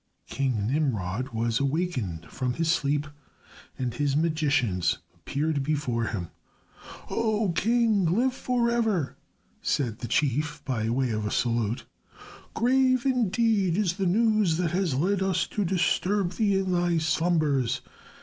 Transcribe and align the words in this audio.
King 0.25 0.65
Nimrod 0.65 1.29
was 1.29 1.59
awakened 1.59 2.25
from 2.27 2.53
his 2.55 2.71
sleep, 2.71 3.05
and 3.77 3.93
his 3.93 4.15
magicians 4.17 4.97
appeared 5.13 5.61
before 5.61 6.05
him. 6.05 6.31
"O 7.11 7.51
King, 7.55 8.05
live 8.07 8.33
for 8.33 8.67
ever," 8.67 9.15
said 9.61 9.99
the 9.99 10.07
chief, 10.07 10.65
by 10.65 10.89
way 10.89 11.11
of 11.11 11.31
salute. 11.31 11.85
"Grave 12.55 13.05
indeed 13.05 13.77
is 13.77 13.97
the 13.97 14.07
news 14.07 14.57
that 14.57 14.71
has 14.71 14.95
led 14.95 15.21
us 15.21 15.45
to 15.45 15.63
disturb 15.63 16.31
thee 16.31 16.57
in 16.57 16.71
thy 16.71 16.97
slumbers. 16.97 17.81